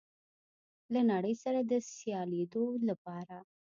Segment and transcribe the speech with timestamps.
[0.93, 3.35] له نړۍ سره د سیالېدو لپاره